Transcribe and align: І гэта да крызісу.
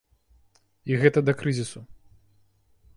І 0.93 0.97
гэта 1.05 1.19
да 1.27 1.37
крызісу. 1.43 1.79